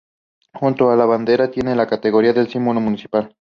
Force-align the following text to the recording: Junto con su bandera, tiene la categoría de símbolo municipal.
Junto 0.55 0.85
con 0.85 0.99
su 0.99 1.07
bandera, 1.09 1.51
tiene 1.51 1.75
la 1.75 1.85
categoría 1.85 2.33
de 2.33 2.47
símbolo 2.49 2.79
municipal. 2.81 3.29